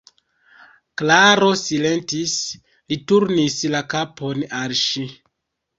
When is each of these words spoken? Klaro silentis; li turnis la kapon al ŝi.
Klaro 1.01 1.49
silentis; 1.65 2.35
li 2.89 3.01
turnis 3.13 3.61
la 3.77 3.87
kapon 3.95 4.47
al 4.65 4.77
ŝi. 4.87 5.11